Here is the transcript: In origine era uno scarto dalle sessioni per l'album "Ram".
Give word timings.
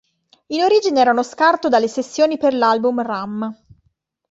In 0.47 0.63
origine 0.63 0.99
era 0.99 1.11
uno 1.11 1.21
scarto 1.21 1.69
dalle 1.69 1.87
sessioni 1.87 2.39
per 2.39 2.55
l'album 2.55 3.03
"Ram". 3.03 3.55